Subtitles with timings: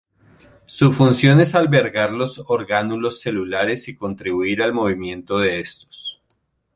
[0.65, 6.19] Su función es albergar los orgánulos celulares y contribuir al movimiento de estos.